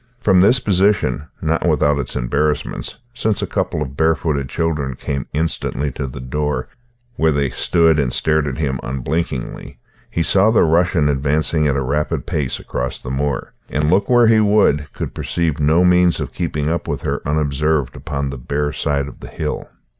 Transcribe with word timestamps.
From 0.19 0.41
this 0.41 0.57
position 0.59 1.27
not 1.43 1.67
without 1.67 1.99
its 1.99 2.15
embarrassments, 2.15 2.95
since 3.13 3.43
a 3.43 3.45
couple 3.45 3.83
of 3.83 3.95
barefooted 3.95 4.49
children 4.49 4.95
came 4.95 5.27
instantly 5.31 5.91
to 5.91 6.07
the 6.07 6.19
door, 6.19 6.67
where 7.17 7.31
they 7.31 7.51
stood 7.51 7.99
and 7.99 8.11
stared 8.11 8.47
at 8.47 8.57
him 8.57 8.79
unblinkingly 8.81 9.77
he 10.09 10.23
saw 10.23 10.49
the 10.49 10.63
Russian 10.63 11.07
advancing 11.07 11.67
at 11.67 11.75
a 11.77 11.83
rapid 11.83 12.25
pace 12.25 12.57
across 12.59 12.97
the 12.97 13.11
moor; 13.11 13.53
and, 13.69 13.91
look 13.91 14.09
where 14.09 14.25
he 14.25 14.39
would, 14.39 14.91
could 14.93 15.13
perceive 15.13 15.59
no 15.59 15.85
means 15.85 16.19
of 16.19 16.33
keeping 16.33 16.67
up 16.67 16.87
with 16.87 17.03
her 17.03 17.21
unobserved 17.23 17.95
upon 17.95 18.31
the 18.31 18.39
bare 18.39 18.73
side 18.73 19.07
of 19.07 19.19
the 19.19 19.27
hill. 19.29 19.69